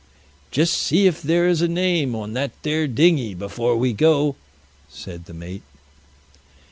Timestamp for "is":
1.47-1.61